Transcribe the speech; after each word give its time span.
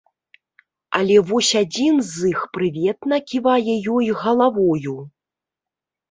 Але 0.99 1.17
вось 1.31 1.49
адзін 1.63 1.99
з 2.13 2.29
іх 2.31 2.39
прыветна 2.57 3.19
ківае 3.33 3.75
ёй 3.97 4.07
галавою. 4.23 4.95